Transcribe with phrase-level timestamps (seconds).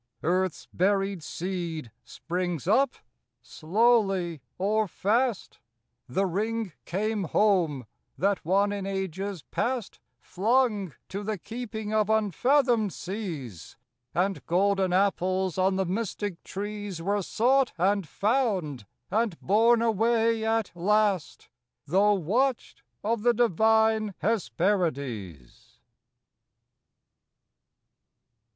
[0.23, 2.95] Earth's buried seed springs up—
[3.43, 5.59] slowly, or fast:
[6.09, 7.85] The ring came home,
[8.17, 13.77] that one in ages past Flung to the keeping of unfathomed seas:
[14.11, 20.71] And golden apples op the mystic trees Were sought and found, and borne away at
[20.73, 21.47] last,
[21.85, 25.77] Though watched of the divine Hesperides.